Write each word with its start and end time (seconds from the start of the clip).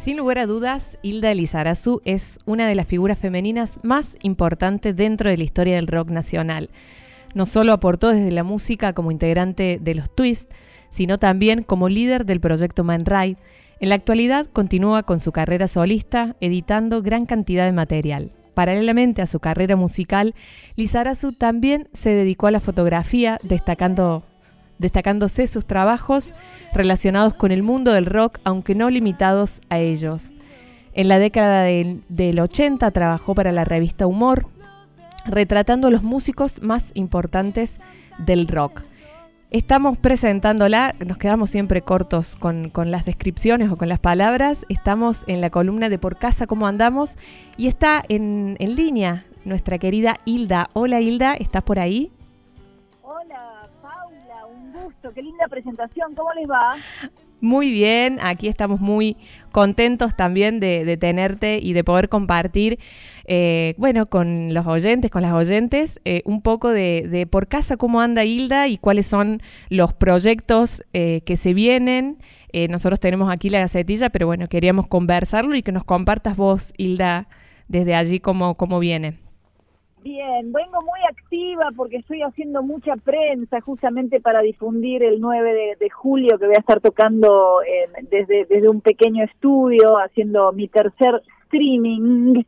Sin 0.00 0.16
lugar 0.16 0.38
a 0.38 0.46
dudas, 0.46 0.98
Hilda 1.02 1.30
Elizarazu 1.30 2.00
es 2.06 2.38
una 2.46 2.66
de 2.66 2.74
las 2.74 2.88
figuras 2.88 3.18
femeninas 3.18 3.80
más 3.82 4.16
importantes 4.22 4.96
dentro 4.96 5.28
de 5.28 5.36
la 5.36 5.44
historia 5.44 5.74
del 5.74 5.88
rock 5.88 6.08
nacional. 6.08 6.70
No 7.34 7.44
solo 7.44 7.74
aportó 7.74 8.08
desde 8.08 8.30
la 8.30 8.42
música 8.42 8.94
como 8.94 9.10
integrante 9.10 9.78
de 9.78 9.94
los 9.94 10.08
Twists, 10.08 10.54
sino 10.88 11.18
también 11.18 11.62
como 11.62 11.90
líder 11.90 12.24
del 12.24 12.40
proyecto 12.40 12.82
Man 12.82 13.04
Ride. 13.04 13.36
En 13.78 13.90
la 13.90 13.94
actualidad 13.94 14.46
continúa 14.46 15.02
con 15.02 15.20
su 15.20 15.32
carrera 15.32 15.68
solista, 15.68 16.34
editando 16.40 17.02
gran 17.02 17.26
cantidad 17.26 17.66
de 17.66 17.72
material. 17.72 18.30
Paralelamente 18.54 19.20
a 19.20 19.26
su 19.26 19.38
carrera 19.38 19.76
musical, 19.76 20.34
Lizarazu 20.76 21.32
también 21.32 21.90
se 21.92 22.08
dedicó 22.08 22.46
a 22.46 22.52
la 22.52 22.60
fotografía, 22.60 23.36
destacando 23.42 24.22
destacándose 24.80 25.46
sus 25.46 25.66
trabajos 25.66 26.34
relacionados 26.72 27.34
con 27.34 27.52
el 27.52 27.62
mundo 27.62 27.92
del 27.92 28.06
rock, 28.06 28.38
aunque 28.44 28.74
no 28.74 28.88
limitados 28.90 29.60
a 29.68 29.78
ellos. 29.78 30.32
En 30.94 31.08
la 31.08 31.18
década 31.18 31.64
del, 31.64 32.40
80 32.40 32.90
trabajó 32.90 33.34
para 33.34 33.52
la 33.52 33.64
revista 33.64 34.06
Humor, 34.06 34.46
retratando 35.26 35.88
a 35.88 35.90
los 35.90 36.02
músicos 36.02 36.62
más 36.62 36.92
importantes 36.94 37.78
del 38.18 38.48
rock. 38.48 38.82
Estamos 39.50 39.98
presentándola, 39.98 40.94
nos 41.04 41.18
quedamos 41.18 41.50
siempre 41.50 41.82
cortos 41.82 42.34
con, 42.36 42.72
las 42.86 43.04
descripciones 43.04 43.70
o 43.70 43.76
con 43.76 43.88
las 43.88 44.00
palabras. 44.00 44.64
Estamos 44.68 45.24
en 45.26 45.40
la 45.42 45.50
columna 45.50 45.90
de 45.90 45.98
Por 45.98 46.16
Casa, 46.16 46.46
¿cómo 46.46 46.66
andamos? 46.66 47.18
Y 47.58 47.66
está 47.66 48.02
en, 48.08 48.56
en 48.60 48.76
línea 48.76 49.26
nuestra 49.44 49.78
querida 49.78 50.20
Hilda. 50.24 50.70
Hola 50.72 51.00
Hilda, 51.00 51.34
¿estás 51.34 51.64
por 51.64 51.78
ahí? 51.78 52.12
Qué 55.14 55.22
linda 55.22 55.48
presentación, 55.48 56.14
¿cómo 56.14 56.32
les 56.34 56.48
va? 56.48 56.76
Muy 57.40 57.72
bien, 57.72 58.18
aquí 58.20 58.48
estamos 58.48 58.80
muy 58.80 59.16
contentos 59.50 60.14
también 60.14 60.60
de, 60.60 60.96
tenerte 60.98 61.58
y 61.62 61.72
de 61.72 61.82
poder 61.84 62.10
compartir, 62.10 62.78
eh, 63.24 63.74
bueno, 63.78 64.06
con 64.06 64.52
los 64.52 64.66
oyentes, 64.66 65.10
con 65.10 65.22
las 65.22 65.32
oyentes, 65.32 66.00
eh, 66.04 66.20
un 66.26 66.42
poco 66.42 66.68
de, 66.68 67.26
por 67.30 67.48
casa 67.48 67.78
cómo 67.78 68.02
anda 68.02 68.24
Hilda 68.24 68.68
y 68.68 68.76
cuáles 68.76 69.06
son 69.06 69.40
los 69.70 69.94
proyectos 69.94 70.84
eh, 70.92 71.22
que 71.24 71.38
se 71.38 71.54
vienen. 71.54 72.18
nosotros 72.68 73.00
tenemos 73.00 73.32
aquí 73.32 73.48
la 73.48 73.60
gacetilla, 73.60 74.10
pero 74.10 74.26
bueno, 74.26 74.48
queríamos 74.48 74.86
conversarlo 74.86 75.56
y 75.56 75.62
que 75.62 75.72
nos 75.72 75.84
compartas 75.84 76.36
vos, 76.36 76.74
Hilda, 76.76 77.26
desde 77.68 77.94
allí 77.94 78.20
cómo, 78.20 78.56
cómo 78.56 78.80
viene. 78.80 79.29
Bien, 80.02 80.52
vengo 80.52 80.80
muy 80.82 81.00
activa 81.08 81.70
porque 81.76 81.98
estoy 81.98 82.22
haciendo 82.22 82.62
mucha 82.62 82.96
prensa 82.96 83.60
justamente 83.60 84.20
para 84.20 84.40
difundir 84.40 85.02
el 85.02 85.20
9 85.20 85.76
de, 85.78 85.90
julio 85.90 86.38
que 86.38 86.46
voy 86.46 86.54
a 86.54 86.60
estar 86.60 86.80
tocando 86.80 87.58
desde, 88.10 88.46
desde 88.46 88.68
un 88.68 88.80
pequeño 88.80 89.24
estudio, 89.24 89.98
haciendo 89.98 90.52
mi 90.52 90.68
tercer 90.68 91.20
streaming, 91.44 92.44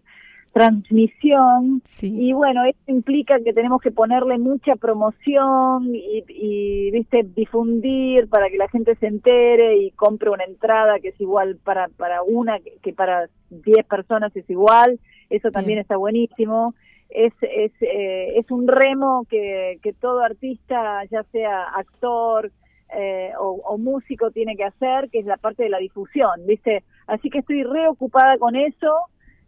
transmisión. 0.52 1.82
Y 2.00 2.32
bueno, 2.32 2.64
esto 2.64 2.90
implica 2.90 3.38
que 3.40 3.52
tenemos 3.52 3.80
que 3.80 3.90
ponerle 3.90 4.38
mucha 4.38 4.76
promoción 4.76 5.94
y, 5.94 6.24
y, 6.28 6.90
viste, 6.90 7.22
difundir 7.34 8.28
para 8.28 8.48
que 8.48 8.58
la 8.58 8.68
gente 8.68 8.94
se 8.96 9.06
entere 9.06 9.78
y 9.78 9.90
compre 9.92 10.30
una 10.30 10.44
entrada 10.44 11.00
que 11.00 11.08
es 11.08 11.20
igual 11.20 11.58
para, 11.62 11.88
para 11.88 12.22
una, 12.22 12.58
que, 12.82 12.92
para 12.92 13.28
10 13.50 13.86
personas 13.86 14.34
es 14.36 14.48
igual. 14.48 15.00
Eso 15.30 15.50
también 15.50 15.78
está 15.78 15.96
buenísimo 15.96 16.74
es, 17.14 17.32
es, 17.42 17.72
eh, 17.80 18.38
es 18.38 18.50
un 18.50 18.66
remo 18.66 19.26
que, 19.28 19.78
que 19.82 19.92
todo 19.92 20.20
artista, 20.20 21.04
ya 21.10 21.22
sea 21.24 21.64
actor 21.64 22.50
eh, 22.94 23.32
o, 23.38 23.78
músico, 23.78 24.30
tiene 24.30 24.56
que 24.56 24.64
hacer, 24.64 25.08
que 25.10 25.18
es 25.20 25.26
la 25.26 25.36
parte 25.36 25.62
de 25.62 25.70
la 25.70 25.78
difusión, 25.78 26.46
¿viste? 26.46 26.84
Así 27.06 27.30
que 27.30 27.38
estoy 27.38 27.62
reocupada 27.64 28.36
con 28.38 28.54
eso, 28.54 28.92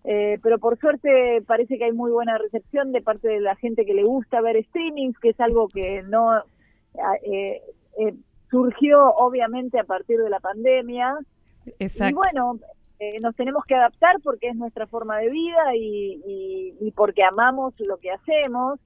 eh, 0.05 0.39
pero 0.43 0.59
por 0.59 0.79
suerte 0.79 1.43
parece 1.47 1.79
que 1.79 1.85
hay 1.85 1.93
muy 1.93 2.11
buena 2.11 2.39
recepción 2.39 2.93
de 2.93 3.03
parte 3.03 3.29
de 3.29 3.41
la 3.41 3.57
gente 3.57 3.85
que 3.85 3.95
le 3.95 4.05
gusta 4.05 4.41
ver 4.41 4.63
streamings, 4.65 5.19
que 5.19 5.31
es 5.31 5.41
algo 5.41 5.69
que 5.69 6.03
no 6.05 6.43
surgió 8.51 9.13
obviamente 9.15 9.79
a 9.79 9.85
partir 9.85 10.19
de 10.21 10.31
la 10.31 10.41
pandemia. 10.41 11.17
Exacto. 11.79 12.11
Y 12.11 12.15
bueno, 12.15 12.59
eh, 12.99 13.19
nos 13.23 13.35
tenemos 13.35 13.65
que 13.65 13.75
adaptar 13.75 14.21
porque 14.23 14.49
es 14.49 14.57
nuestra 14.57 14.87
forma 14.87 15.19
de 15.19 15.31
vida 15.31 15.75
y, 15.77 16.75
y, 16.81 16.91
porque 16.93 17.23
amamos 17.25 17.75
lo 17.79 17.97
que 17.99 18.11
hacemos. 18.11 18.79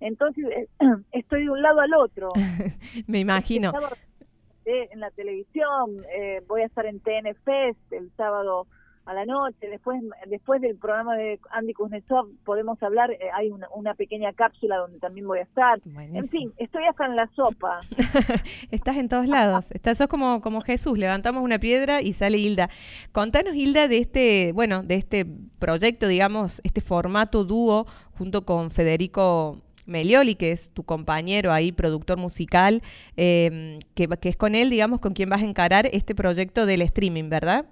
Entonces, 0.00 0.44
eh, 0.46 0.68
estoy 1.12 1.44
de 1.44 1.50
un 1.50 1.62
lado 1.62 1.80
al 1.80 1.94
otro. 1.94 2.32
Me 3.06 3.20
imagino. 3.20 3.72
En 4.64 4.98
la 4.98 5.10
televisión, 5.12 6.04
eh, 6.12 6.42
voy 6.48 6.62
a 6.62 6.66
estar 6.66 6.86
en 6.86 6.98
TN 6.98 7.34
Fest 7.44 7.92
el 7.92 8.10
sábado 8.16 8.66
a 9.06 9.14
la 9.14 9.24
noche. 9.24 9.68
Después, 9.68 10.02
después 10.26 10.60
del 10.60 10.76
programa 10.76 11.16
de 11.16 11.40
Andy 11.50 11.72
Kuznetsov 11.72 12.28
podemos 12.44 12.82
hablar, 12.82 13.10
eh, 13.12 13.18
hay 13.34 13.50
una, 13.50 13.94
pequeña 13.94 14.32
cápsula 14.32 14.76
donde 14.76 14.98
también 14.98 15.26
voy 15.26 15.38
a 15.38 15.42
estar. 15.42 15.80
En 15.96 16.26
fin, 16.26 16.52
estoy 16.58 16.84
hasta 16.84 17.06
en 17.06 17.16
la 17.16 17.28
sopa. 17.34 17.80
Estás 18.70 18.96
en 18.96 19.08
todos 19.08 19.26
lados. 19.26 19.70
Estás, 19.70 19.98
sos 19.98 20.08
como, 20.08 20.40
como 20.42 20.60
Jesús, 20.60 20.98
levantamos 20.98 21.42
una 21.42 21.58
piedra 21.58 22.02
y 22.02 22.12
sale 22.12 22.38
Hilda. 22.38 22.68
Contanos, 23.12 23.54
Hilda, 23.54 23.88
de 23.88 23.98
este, 23.98 24.52
bueno, 24.52 24.82
de 24.82 24.96
este 24.96 25.24
proyecto, 25.58 26.08
digamos, 26.08 26.60
este 26.64 26.80
formato 26.80 27.44
dúo 27.44 27.86
junto 28.18 28.44
con 28.44 28.70
Federico 28.70 29.62
Melioli, 29.86 30.34
que 30.34 30.50
es 30.50 30.72
tu 30.72 30.82
compañero 30.82 31.52
ahí, 31.52 31.70
productor 31.70 32.18
musical, 32.18 32.82
eh, 33.16 33.78
que, 33.94 34.08
que 34.08 34.28
es 34.28 34.36
con 34.36 34.54
él, 34.54 34.68
digamos, 34.68 35.00
con 35.00 35.14
quien 35.14 35.30
vas 35.30 35.42
a 35.42 35.46
encarar 35.46 35.88
este 35.92 36.14
proyecto 36.14 36.66
del 36.66 36.82
streaming, 36.82 37.30
¿verdad? 37.30 37.66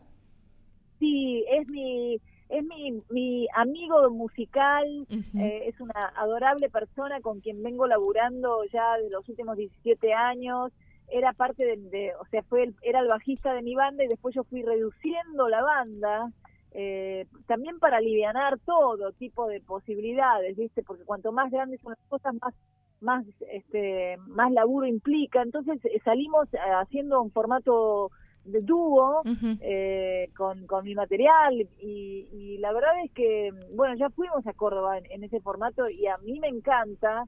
Sí, 1.04 1.44
es 1.48 1.68
mi 1.68 2.20
es 2.48 2.62
mi, 2.64 3.02
mi 3.10 3.48
amigo 3.54 4.10
musical, 4.10 5.06
eh, 5.10 5.62
es 5.66 5.80
una 5.80 5.98
adorable 6.16 6.68
persona 6.68 7.20
con 7.20 7.40
quien 7.40 7.62
vengo 7.62 7.86
laburando 7.86 8.64
ya 8.72 8.96
de 8.98 9.10
los 9.10 9.28
últimos 9.28 9.56
17 9.56 10.12
años. 10.12 10.70
Era 11.08 11.32
parte 11.32 11.64
de, 11.64 12.12
o 12.20 12.24
sea, 12.26 12.42
fue 12.44 12.72
era 12.82 13.00
el 13.00 13.08
bajista 13.08 13.54
de 13.54 13.62
mi 13.62 13.74
banda 13.74 14.04
y 14.04 14.08
después 14.08 14.34
yo 14.34 14.44
fui 14.44 14.62
reduciendo 14.62 15.48
la 15.48 15.62
banda, 15.62 16.30
eh, 16.72 17.26
también 17.46 17.78
para 17.78 17.96
aliviar 17.96 18.36
todo 18.64 19.12
tipo 19.12 19.48
de 19.48 19.60
posibilidades, 19.60 20.56
¿viste? 20.56 20.82
Porque 20.82 21.04
cuanto 21.04 21.32
más 21.32 21.50
grandes 21.50 21.80
son 21.80 21.94
las 21.98 22.08
cosas, 22.08 22.34
más 22.40 22.54
más 23.00 23.26
este 23.52 24.16
más 24.28 24.52
laburo 24.52 24.86
implica. 24.86 25.42
Entonces 25.42 25.84
eh, 25.84 26.00
salimos 26.04 26.48
haciendo 26.80 27.20
un 27.20 27.32
formato 27.32 28.10
de 28.44 28.60
dúo 28.60 29.22
eh, 29.60 30.30
con, 30.36 30.66
con 30.66 30.84
mi 30.84 30.94
material 30.94 31.66
y, 31.80 32.28
y, 32.30 32.58
la 32.58 32.72
verdad 32.72 32.92
es 33.04 33.10
que, 33.12 33.52
bueno, 33.74 33.94
ya 33.96 34.10
fuimos 34.10 34.46
a 34.46 34.52
Córdoba 34.52 34.98
en, 34.98 35.24
ese 35.24 35.40
formato 35.40 35.88
y 35.88 36.06
a 36.06 36.18
mí 36.18 36.38
me 36.40 36.48
encanta 36.48 37.24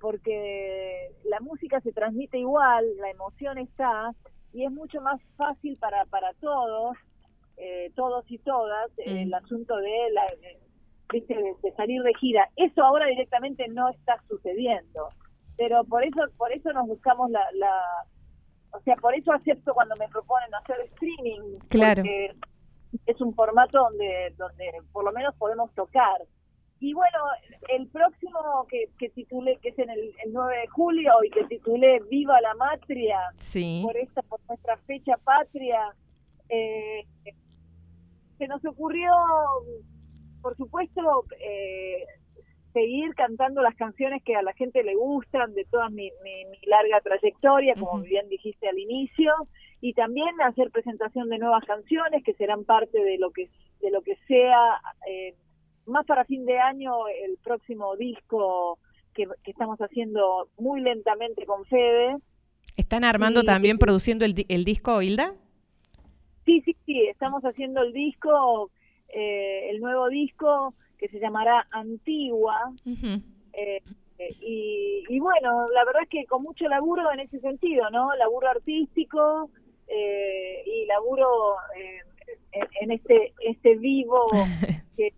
porque 0.00 1.10
la 1.24 1.40
música 1.40 1.80
se 1.80 1.92
transmite 1.92 2.38
igual, 2.38 2.84
la 2.98 3.10
emoción 3.10 3.58
está 3.58 4.12
y 4.52 4.64
es 4.64 4.72
mucho 4.72 5.00
más 5.00 5.20
fácil 5.36 5.76
para, 5.78 6.04
para 6.06 6.32
todos, 6.34 6.96
eh, 7.56 7.90
todos 7.94 8.24
y 8.30 8.38
todas, 8.38 8.90
el 8.98 9.32
asunto 9.34 9.76
de, 9.76 10.10
la, 10.12 10.26
de, 11.12 11.72
salir 11.76 12.02
de 12.02 12.14
gira. 12.14 12.48
Eso 12.56 12.82
ahora 12.82 13.06
directamente 13.06 13.68
no 13.68 13.88
está 13.90 14.22
sucediendo, 14.28 15.08
pero 15.56 15.84
por 15.84 16.04
eso, 16.04 16.24
por 16.36 16.52
eso 16.52 16.72
nos 16.72 16.86
buscamos 16.86 17.30
la 17.30 17.74
o 18.74 18.80
sea, 18.82 18.96
por 18.96 19.14
eso 19.14 19.32
acepto 19.32 19.72
cuando 19.72 19.94
me 19.96 20.08
proponen 20.08 20.54
hacer 20.54 20.80
streaming. 20.92 21.54
Claro. 21.68 22.02
Porque 22.02 22.34
es 23.06 23.20
un 23.20 23.34
formato 23.34 23.78
donde, 23.78 24.34
donde 24.36 24.72
por 24.92 25.04
lo 25.04 25.12
menos 25.12 25.34
podemos 25.36 25.72
tocar. 25.74 26.20
Y 26.80 26.92
bueno, 26.92 27.18
el 27.68 27.88
próximo 27.88 28.66
que, 28.68 28.90
que 28.98 29.08
titulé, 29.10 29.58
que 29.62 29.70
es 29.70 29.78
en 29.78 29.90
el, 29.90 30.12
9 30.32 30.56
de 30.56 30.66
julio 30.68 31.12
y 31.24 31.30
que 31.30 31.44
titulé 31.44 32.00
Viva 32.10 32.40
la 32.40 32.54
Matria, 32.54 33.18
por 33.82 33.96
esta, 33.96 34.22
por 34.22 34.40
nuestra 34.48 34.76
fecha 34.78 35.16
patria, 35.18 35.94
eh, 36.48 37.06
se 38.38 38.48
nos 38.48 38.64
ocurrió, 38.66 39.12
por 40.42 40.56
supuesto, 40.56 41.24
eh, 41.40 42.04
seguir 42.74 43.14
cantando 43.14 43.62
las 43.62 43.74
canciones 43.76 44.22
que 44.22 44.34
a 44.34 44.42
la 44.42 44.52
gente 44.52 44.82
le 44.82 44.96
gustan 44.96 45.54
de 45.54 45.64
toda 45.64 45.88
mi, 45.88 46.10
larga 46.66 47.00
trayectoria, 47.00 47.74
como 47.78 48.00
bien 48.00 48.28
dijiste 48.28 48.68
al 48.68 48.78
inicio, 48.78 49.32
y 49.80 49.94
también 49.94 50.28
hacer 50.42 50.70
presentación 50.70 51.30
de 51.30 51.38
nuevas 51.38 51.64
canciones 51.64 52.22
que 52.24 52.34
serán 52.34 52.64
parte 52.64 53.02
de 53.02 53.16
lo 53.16 53.30
que 53.30 53.48
de 53.80 53.90
lo 53.90 54.02
que 54.02 54.16
sea 54.26 54.80
eh, 55.08 55.34
más 55.86 56.04
para 56.06 56.24
fin 56.24 56.46
de 56.46 56.58
año 56.58 57.06
el 57.08 57.36
próximo 57.42 57.94
disco 57.96 58.78
que, 59.14 59.28
estamos 59.44 59.78
haciendo 59.78 60.48
muy 60.58 60.80
lentamente 60.80 61.46
con 61.46 61.64
Fede. 61.66 62.16
¿Están 62.76 63.04
armando 63.04 63.44
también 63.44 63.78
produciendo 63.78 64.24
el, 64.24 64.34
el 64.48 64.64
disco, 64.64 65.00
Hilda? 65.00 65.34
Sí, 66.44 66.60
sí, 66.62 66.76
sí, 66.86 67.06
estamos 67.06 67.42
haciendo 67.44 67.82
el 67.82 67.92
disco, 67.92 68.70
eh, 69.08 69.70
el 69.70 69.80
nuevo 69.80 70.08
disco 70.08 70.74
que 71.04 71.10
se 71.10 71.20
llamará 71.20 71.66
Antigua. 71.70 72.72
Eh, 73.52 73.82
y, 74.40 75.18
bueno, 75.20 75.66
la 75.74 75.84
verdad 75.84 76.04
es 76.04 76.08
que 76.08 76.24
con 76.24 76.42
mucho 76.42 76.66
laburo 76.66 77.12
en 77.12 77.20
ese 77.20 77.40
sentido, 77.40 77.90
¿no? 77.90 78.14
Laburo 78.14 78.48
artístico 78.48 79.50
eh, 79.86 80.62
y 80.64 80.86
laburo 80.86 81.56
eh, 81.76 82.00
en 82.80 82.90
este 82.90 83.34
este 83.40 83.74
vivo 83.76 84.24
que, 84.96 85.12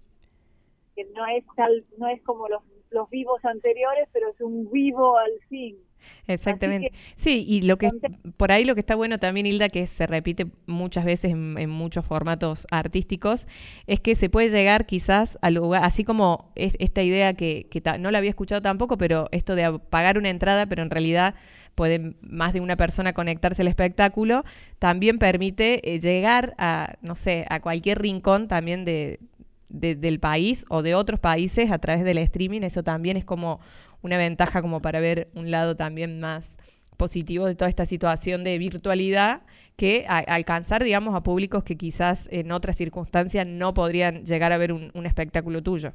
que 0.96 1.04
no 1.14 1.24
es 1.26 1.44
tal 1.54 1.84
no 1.98 2.08
es 2.08 2.20
como 2.22 2.48
los 2.48 2.62
los 2.90 3.08
vivos 3.10 3.44
anteriores 3.44 4.08
pero 4.12 4.30
es 4.30 4.40
un 4.40 4.68
vivo 4.72 5.16
al 5.18 5.38
fin 5.48 5.76
Exactamente. 6.26 6.92
Sí, 7.14 7.44
y 7.46 7.62
lo 7.62 7.76
que 7.78 7.88
por 8.36 8.52
ahí 8.52 8.64
lo 8.64 8.74
que 8.74 8.80
está 8.80 8.94
bueno 8.94 9.18
también, 9.18 9.46
Hilda, 9.46 9.68
que 9.68 9.86
se 9.86 10.06
repite 10.06 10.46
muchas 10.66 11.04
veces 11.04 11.32
en, 11.32 11.70
muchos 11.70 12.04
formatos 12.04 12.66
artísticos, 12.70 13.46
es 13.86 14.00
que 14.00 14.14
se 14.14 14.28
puede 14.28 14.48
llegar 14.48 14.86
quizás 14.86 15.38
al 15.42 15.54
lugar, 15.54 15.84
así 15.84 16.04
como 16.04 16.52
es 16.56 16.76
esta 16.80 17.02
idea 17.02 17.34
que, 17.34 17.68
que 17.70 17.82
no 17.98 18.10
la 18.10 18.18
había 18.18 18.30
escuchado 18.30 18.62
tampoco, 18.62 18.98
pero 18.98 19.28
esto 19.30 19.54
de 19.54 19.78
pagar 19.90 20.18
una 20.18 20.30
entrada, 20.30 20.66
pero 20.66 20.82
en 20.82 20.90
realidad 20.90 21.34
puede 21.76 22.16
más 22.22 22.52
de 22.54 22.60
una 22.60 22.76
persona 22.76 23.12
conectarse 23.12 23.62
al 23.62 23.68
espectáculo, 23.68 24.44
también 24.80 25.18
permite 25.18 25.94
eh, 25.94 26.00
llegar 26.00 26.54
a, 26.58 26.94
no 27.02 27.14
sé, 27.14 27.46
a 27.50 27.60
cualquier 27.60 28.00
rincón 28.00 28.48
también 28.48 28.84
de, 28.84 29.20
del 29.68 30.20
país 30.20 30.64
o 30.68 30.82
de 30.82 30.94
otros 30.94 31.20
países 31.20 31.70
a 31.70 31.78
través 31.78 32.04
del 32.04 32.18
streaming. 32.18 32.62
Eso 32.62 32.82
también 32.82 33.16
es 33.16 33.24
como 33.24 33.60
una 34.02 34.18
ventaja 34.18 34.62
como 34.62 34.80
para 34.80 35.00
ver 35.00 35.28
un 35.34 35.50
lado 35.50 35.76
también 35.76 36.20
más 36.20 36.56
positivo 36.96 37.46
de 37.46 37.54
toda 37.54 37.68
esta 37.68 37.86
situación 37.86 38.42
de 38.44 38.58
virtualidad 38.58 39.42
que 39.76 40.06
alcanzar, 40.08 40.82
digamos, 40.82 41.14
a 41.14 41.22
públicos 41.22 41.62
que 41.62 41.76
quizás 41.76 42.28
en 42.32 42.50
otras 42.50 42.76
circunstancias 42.76 43.46
no 43.46 43.74
podrían 43.74 44.24
llegar 44.24 44.52
a 44.52 44.58
ver 44.58 44.72
un, 44.72 45.06
espectáculo 45.06 45.62
tuyo. 45.62 45.92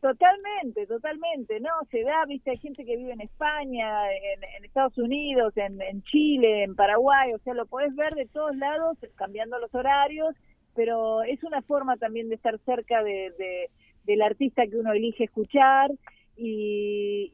Totalmente, 0.00 0.86
totalmente, 0.86 1.58
no, 1.60 1.70
se 1.90 2.02
da, 2.04 2.24
viste, 2.24 2.52
hay 2.52 2.56
gente 2.56 2.84
que 2.84 2.96
vive 2.96 3.12
en 3.12 3.20
España, 3.20 4.10
en, 4.12 4.64
Estados 4.64 4.96
Unidos, 4.96 5.52
en, 5.56 6.02
Chile, 6.04 6.62
en 6.62 6.76
Paraguay, 6.76 7.32
o 7.34 7.38
sea, 7.38 7.52
lo 7.52 7.66
podés 7.66 7.94
ver 7.96 8.14
de 8.14 8.26
todos 8.26 8.56
lados, 8.56 8.96
cambiando 9.16 9.58
los 9.58 9.74
horarios, 9.74 10.36
pero 10.78 11.24
es 11.24 11.42
una 11.42 11.60
forma 11.62 11.96
también 11.96 12.28
de 12.28 12.36
estar 12.36 12.56
cerca 12.60 13.02
de, 13.02 13.68
del 14.04 14.22
artista 14.22 14.64
que 14.64 14.76
uno 14.76 14.92
elige 14.92 15.24
escuchar 15.24 15.90
y, 16.36 17.32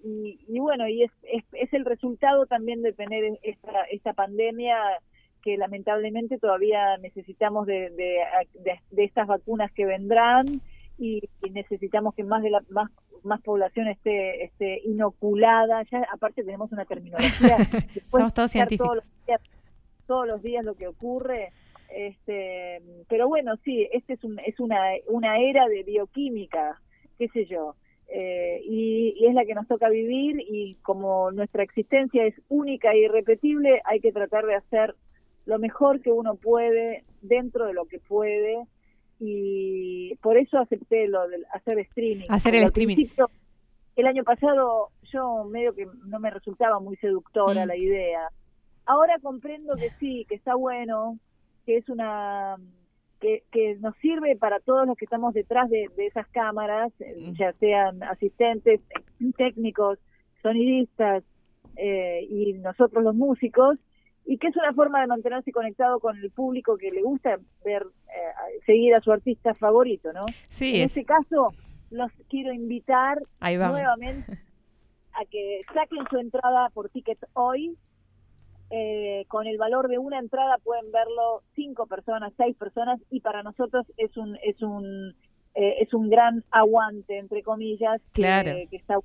y, 0.48 0.58
bueno, 0.60 0.88
y 0.88 1.02
es, 1.02 1.10
es, 1.24 1.74
el 1.74 1.84
resultado 1.84 2.46
también 2.46 2.80
de 2.80 2.94
tener 2.94 3.38
esta, 3.42 3.82
esta 3.92 4.14
pandemia 4.14 4.78
que 5.42 5.58
lamentablemente 5.58 6.38
todavía 6.38 6.96
necesitamos 6.96 7.66
de, 7.66 7.90
de, 7.90 9.04
estas 9.04 9.26
vacunas 9.26 9.70
que 9.72 9.84
vendrán 9.84 10.46
y, 10.96 11.28
necesitamos 11.52 12.14
que 12.14 12.24
más 12.24 12.42
de 12.42 12.48
la 12.48 12.62
más 12.70 12.90
más 13.24 13.42
población 13.42 13.88
esté 13.88 14.44
esté 14.44 14.80
inoculada. 14.84 15.82
Ya 15.92 16.06
aparte 16.10 16.44
tenemos 16.44 16.72
una 16.72 16.86
terminología 16.86 17.58
somos 18.08 18.32
todos 18.32 18.52
científicos 18.52 18.86
todos 18.86 18.96
los, 18.96 19.26
días, 19.26 19.40
todos 20.06 20.26
los 20.26 20.42
días 20.42 20.64
lo 20.64 20.74
que 20.76 20.88
ocurre 20.88 21.52
este 21.90 22.80
pero 23.08 23.28
bueno 23.28 23.56
sí 23.64 23.88
este 23.92 24.14
es 24.14 24.24
un, 24.24 24.38
es 24.40 24.58
una 24.60 24.80
una 25.08 25.38
era 25.38 25.68
de 25.68 25.82
bioquímica 25.82 26.80
qué 27.18 27.28
sé 27.28 27.46
yo 27.46 27.74
eh, 28.08 28.60
y, 28.64 29.26
es 29.26 29.34
la 29.34 29.44
que 29.44 29.54
nos 29.54 29.66
toca 29.66 29.88
vivir 29.88 30.36
y 30.40 30.74
como 30.82 31.30
nuestra 31.30 31.62
existencia 31.62 32.24
es 32.24 32.34
única 32.48 32.92
e 32.92 32.98
irrepetible, 32.98 33.80
hay 33.84 34.00
que 34.00 34.12
tratar 34.12 34.44
de 34.46 34.54
hacer 34.54 34.94
lo 35.46 35.58
mejor 35.58 36.00
que 36.00 36.12
uno 36.12 36.36
puede 36.36 37.04
dentro 37.22 37.66
de 37.66 37.72
lo 37.72 37.86
que 37.86 37.98
puede 37.98 38.66
y 39.20 40.14
por 40.16 40.36
eso 40.36 40.58
acepté 40.58 41.08
lo 41.08 41.26
de 41.28 41.38
hacer 41.52 41.78
streaming. 41.80 42.26
Hacer 42.28 42.54
el 42.54 42.64
streaming. 42.64 43.08
El 43.96 44.06
año 44.06 44.24
pasado 44.24 44.90
yo 45.12 45.44
medio 45.44 45.74
que 45.74 45.86
no 46.06 46.18
me 46.18 46.30
resultaba 46.30 46.80
muy 46.80 46.96
seductora 46.96 47.64
mm. 47.64 47.68
la 47.68 47.76
idea. 47.76 48.28
Ahora 48.86 49.18
comprendo 49.22 49.74
que 49.76 49.90
sí, 49.98 50.26
que 50.28 50.34
está 50.34 50.54
bueno, 50.56 51.18
que 51.64 51.76
es 51.78 51.88
una 51.88 52.56
que, 53.50 53.76
nos 53.80 53.96
sirve 53.96 54.36
para 54.36 54.60
todos 54.60 54.86
los 54.86 54.96
que 54.96 55.06
estamos 55.06 55.34
detrás 55.34 55.70
de, 55.70 55.88
esas 55.96 56.26
cámaras, 56.28 56.92
eh, 57.00 57.32
ya 57.38 57.52
sean 57.54 58.02
asistentes, 58.02 58.80
técnicos, 59.36 59.98
sonidistas 60.42 61.24
eh, 61.76 62.26
y 62.28 62.52
nosotros 62.54 63.02
los 63.02 63.14
músicos, 63.14 63.78
y 64.26 64.38
que 64.38 64.48
es 64.48 64.56
una 64.56 64.72
forma 64.72 65.00
de 65.00 65.06
mantenerse 65.06 65.52
conectado 65.52 66.00
con 66.00 66.16
el 66.18 66.30
público 66.30 66.76
que 66.76 66.90
le 66.90 67.02
gusta 67.02 67.38
ver, 67.64 67.86
eh, 68.08 68.60
seguir 68.64 68.94
a 68.94 69.00
su 69.00 69.12
artista 69.12 69.54
favorito, 69.54 70.12
¿no? 70.12 70.22
Sí. 70.48 70.76
En 70.76 70.82
este 70.82 71.04
caso, 71.04 71.52
los 71.90 72.10
quiero 72.28 72.52
invitar 72.52 73.20
nuevamente 73.40 74.38
a 75.12 75.24
que 75.30 75.60
saquen 75.72 76.04
su 76.10 76.18
entrada 76.18 76.70
por 76.70 76.88
ticket 76.88 77.18
hoy 77.34 77.76
eh, 78.76 79.24
con 79.28 79.46
el 79.46 79.56
valor 79.56 79.86
de 79.86 79.98
una 79.98 80.18
entrada 80.18 80.58
pueden 80.58 80.90
verlo 80.90 81.44
cinco 81.54 81.86
personas, 81.86 82.32
seis 82.36 82.56
personas 82.56 82.98
y 83.08 83.20
para 83.20 83.44
nosotros 83.44 83.86
es 83.96 84.16
un 84.16 84.36
es 84.42 84.60
un 84.62 85.14
eh, 85.54 85.76
es 85.80 85.94
un 85.94 86.10
gran 86.10 86.42
aguante 86.50 87.18
entre 87.18 87.44
comillas 87.44 88.00
claro. 88.10 88.50
que, 88.68 88.76
está 88.76 88.98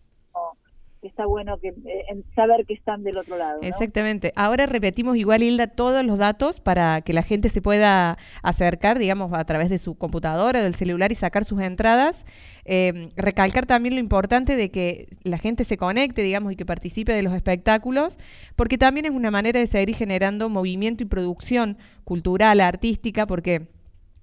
está 1.01 1.25
bueno 1.25 1.57
que 1.59 1.69
eh, 1.69 2.23
saber 2.35 2.65
que 2.65 2.73
están 2.73 3.03
del 3.03 3.17
otro 3.17 3.37
lado. 3.37 3.59
Exactamente. 3.61 4.33
Ahora 4.35 4.65
repetimos 4.65 5.17
igual, 5.17 5.43
Hilda, 5.43 5.67
todos 5.67 6.05
los 6.05 6.17
datos 6.17 6.59
para 6.59 7.01
que 7.01 7.13
la 7.13 7.23
gente 7.23 7.49
se 7.49 7.61
pueda 7.61 8.17
acercar, 8.43 8.99
digamos, 8.99 9.31
a 9.33 9.43
través 9.45 9.69
de 9.69 9.77
su 9.77 9.95
computadora 9.95 10.59
o 10.59 10.63
del 10.63 10.75
celular 10.75 11.11
y 11.11 11.15
sacar 11.15 11.45
sus 11.45 11.61
entradas. 11.61 12.25
Eh, 12.65 13.09
recalcar 13.15 13.65
también 13.65 13.95
lo 13.95 13.99
importante 13.99 14.55
de 14.55 14.69
que 14.69 15.07
la 15.23 15.37
gente 15.37 15.63
se 15.63 15.77
conecte, 15.77 16.21
digamos, 16.21 16.53
y 16.53 16.55
que 16.55 16.65
participe 16.65 17.13
de 17.13 17.23
los 17.23 17.33
espectáculos, 17.33 18.17
porque 18.55 18.77
también 18.77 19.05
es 19.05 19.11
una 19.11 19.31
manera 19.31 19.59
de 19.59 19.67
seguir 19.67 19.95
generando 19.95 20.49
movimiento 20.49 21.03
y 21.03 21.07
producción 21.07 21.77
cultural, 22.03 22.59
artística, 22.59 23.25
porque 23.25 23.67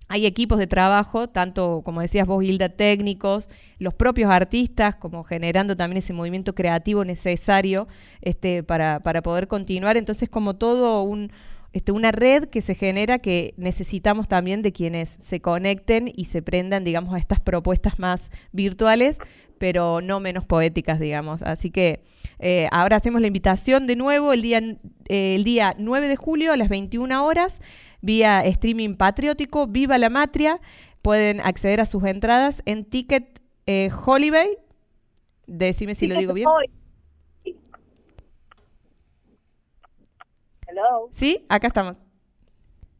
hay 0.08 0.26
equipos 0.26 0.58
de 0.58 0.67
trabajo, 0.67 1.29
tanto 1.29 1.82
como 1.85 2.00
decías 2.00 2.26
vos, 2.26 2.44
Hilda, 2.44 2.69
técnicos, 2.69 3.49
los 3.79 3.94
propios 3.94 4.31
artistas, 4.31 4.94
como 4.94 5.25
generando 5.25 5.76
también 5.76 5.99
ese 5.99 6.12
movimiento 6.12 6.55
creativo 6.55 7.05
necesario 7.05 7.88
este, 8.23 8.62
para, 8.62 9.00
para 9.00 9.23
poder 9.23 9.49
continuar. 9.49 9.97
Entonces, 9.97 10.29
como 10.29 10.55
todo 10.55 11.03
un, 11.03 11.32
este, 11.73 11.93
una 11.93 12.12
red 12.12 12.44
que 12.44 12.62
se 12.62 12.75
genera 12.75 13.19
que 13.19 13.53
necesitamos 13.56 14.29
también 14.29 14.62
de 14.62 14.73
quienes 14.73 15.08
se 15.08 15.41
conecten 15.41 16.11
y 16.14 16.25
se 16.25 16.41
prendan, 16.41 16.85
digamos, 16.85 17.12
a 17.14 17.19
estas 17.19 17.41
propuestas 17.41 17.99
más 17.99 18.31
virtuales, 18.52 19.19
pero 19.59 20.00
no 20.00 20.20
menos 20.20 20.44
poéticas, 20.44 21.00
digamos. 21.00 21.43
Así 21.43 21.70
que 21.70 22.05
eh, 22.38 22.69
ahora 22.70 22.97
hacemos 22.97 23.20
la 23.20 23.26
invitación 23.26 23.87
de 23.87 23.97
nuevo 23.97 24.32
el 24.32 24.43
día, 24.43 24.59
eh, 25.09 25.35
el 25.35 25.44
día 25.44 25.75
9 25.79 26.09
de 26.09 26.17
julio 26.17 26.52
a 26.52 26.56
las 26.56 26.69
21 26.69 27.25
horas 27.25 27.61
vía 28.01 28.45
streaming 28.45 28.97
patriótico 28.97 29.67
Viva 29.67 29.99
la 29.99 30.11
Matria. 30.11 30.61
Pueden 31.03 31.41
acceder 31.41 31.81
a 31.81 31.87
sus 31.87 32.05
entradas 32.05 32.62
en 32.67 32.85
Ticket 32.85 33.41
eh, 33.67 33.91
Holiday. 34.05 34.59
Decime 35.47 35.95
si 35.95 36.07
lo 36.07 36.17
digo 36.17 36.33
bien. 36.33 36.49
Hello. 40.67 41.09
Sí, 41.11 41.45
acá 41.49 41.69
estamos. 41.69 41.97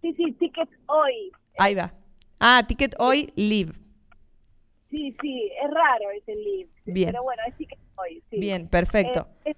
Sí, 0.01 0.15
sí, 0.15 0.33
Ticket 0.33 0.69
Hoy. 0.87 1.33
Ahí 1.59 1.75
va. 1.75 1.93
Ah, 2.39 2.65
Ticket 2.67 2.95
Hoy 2.99 3.33
Live. 3.35 3.73
Sí, 4.91 5.17
sí, 5.21 5.51
es 5.63 5.71
raro 5.71 6.11
ese 6.17 6.35
Live. 6.35 6.71
Bien. 6.85 7.11
Pero 7.11 7.25
bueno, 7.25 7.43
es 7.49 7.57
Ticket 7.57 7.79
Hoy. 7.97 8.23
Sí. 8.31 8.39
Bien, 8.39 8.69
perfecto. 8.69 9.27
Eh, 9.45 9.55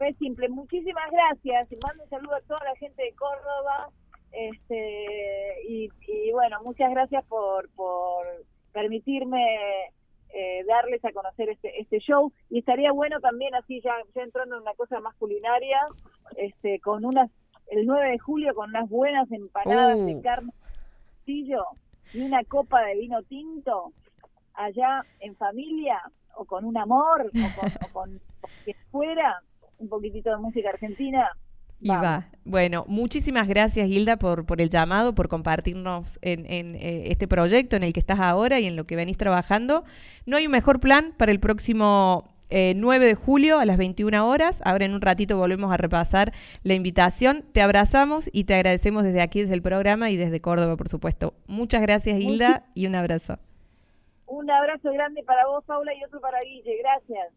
es, 0.00 0.16
simple. 0.18 0.48
Muchísimas 0.48 1.10
gracias. 1.10 1.72
Y 1.72 1.76
mando 1.84 2.04
un 2.04 2.10
saludo 2.10 2.36
a 2.36 2.40
toda 2.42 2.60
la 2.64 2.76
gente 2.76 3.02
de 3.02 3.12
Córdoba 3.14 3.90
este, 4.32 5.62
y, 5.68 5.88
bueno, 6.32 6.58
muchas 6.64 6.90
gracias 6.90 7.24
por, 7.26 7.68
por 7.70 8.26
permitirme 8.72 9.44
eh, 10.32 10.64
darles 10.66 11.04
a 11.04 11.12
conocer 11.12 11.48
este, 11.50 11.80
este 11.80 11.98
show. 11.98 12.32
Y 12.48 12.60
estaría 12.60 12.92
bueno 12.92 13.20
también, 13.20 13.54
así 13.54 13.80
ya, 13.80 13.94
ya 14.14 14.22
entrando 14.22 14.56
en 14.56 14.62
una 14.62 14.74
cosa 14.74 15.00
más 15.00 15.14
culinaria, 15.16 15.78
este, 16.36 16.80
con 16.80 17.04
unas, 17.04 17.30
el 17.68 17.86
9 17.86 18.10
de 18.10 18.18
julio, 18.18 18.54
con 18.54 18.70
unas 18.70 18.88
buenas 18.88 19.30
empanadas 19.32 19.98
de 20.04 20.14
uh. 20.16 20.22
carne 20.22 20.52
y 22.12 22.22
una 22.22 22.42
copa 22.44 22.82
de 22.82 22.96
vino 22.96 23.22
tinto 23.22 23.92
allá 24.54 25.04
en 25.20 25.36
familia 25.36 26.02
o 26.34 26.44
con 26.44 26.64
un 26.64 26.76
amor 26.76 27.26
o 27.26 27.60
con, 27.60 27.70
o 27.70 27.92
con, 27.92 28.20
que 28.64 28.74
fuera 28.90 29.40
un 29.78 29.88
poquitito 29.88 30.30
de 30.30 30.36
música 30.38 30.70
argentina 30.70 31.30
y 31.80 31.88
va. 31.88 32.26
Bueno, 32.44 32.84
muchísimas 32.88 33.46
gracias 33.48 33.88
Hilda 33.88 34.16
por, 34.16 34.46
por 34.46 34.60
el 34.60 34.70
llamado, 34.70 35.14
por 35.14 35.28
compartirnos 35.28 36.18
en, 36.22 36.46
en 36.46 36.74
eh, 36.74 37.04
este 37.06 37.28
proyecto 37.28 37.76
en 37.76 37.82
el 37.82 37.92
que 37.92 38.00
estás 38.00 38.18
ahora 38.18 38.58
y 38.60 38.66
en 38.66 38.76
lo 38.76 38.86
que 38.86 38.96
venís 38.96 39.16
trabajando. 39.16 39.84
No 40.26 40.36
hay 40.36 40.46
un 40.46 40.52
mejor 40.52 40.80
plan 40.80 41.14
para 41.16 41.32
el 41.32 41.40
próximo 41.40 42.34
9 42.50 43.04
eh, 43.04 43.08
de 43.08 43.14
julio 43.14 43.58
a 43.58 43.64
las 43.64 43.76
21 43.78 44.28
horas. 44.28 44.62
Ahora 44.64 44.84
en 44.84 44.94
un 44.94 45.00
ratito 45.00 45.36
volvemos 45.36 45.72
a 45.72 45.76
repasar 45.76 46.32
la 46.62 46.74
invitación. 46.74 47.44
Te 47.52 47.62
abrazamos 47.62 48.28
y 48.32 48.44
te 48.44 48.54
agradecemos 48.54 49.04
desde 49.04 49.22
aquí, 49.22 49.42
desde 49.42 49.54
el 49.54 49.62
programa 49.62 50.10
y 50.10 50.16
desde 50.16 50.40
Córdoba, 50.40 50.76
por 50.76 50.88
supuesto. 50.88 51.34
Muchas 51.46 51.82
gracias 51.82 52.18
Hilda 52.18 52.64
y 52.74 52.86
un 52.86 52.94
abrazo. 52.94 53.38
Un 54.26 54.50
abrazo 54.50 54.92
grande 54.92 55.22
para 55.24 55.46
vos, 55.46 55.64
Paula, 55.64 55.92
y 55.94 56.04
otro 56.04 56.20
para 56.20 56.38
Guille. 56.40 56.78
Gracias. 56.78 57.32